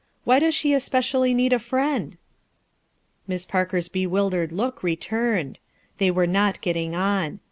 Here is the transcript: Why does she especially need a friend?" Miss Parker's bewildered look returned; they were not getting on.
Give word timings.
Why 0.23 0.39
does 0.39 0.55
she 0.55 0.73
especially 0.73 1.31
need 1.35 1.53
a 1.53 1.59
friend?" 1.59 2.17
Miss 3.27 3.45
Parker's 3.45 3.87
bewildered 3.87 4.51
look 4.51 4.81
returned; 4.81 5.59
they 5.99 6.09
were 6.09 6.25
not 6.25 6.59
getting 6.61 6.95
on. 6.95 7.37